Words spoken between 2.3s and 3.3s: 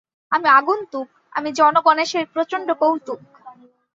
প্রচণ্ড কৌতুক।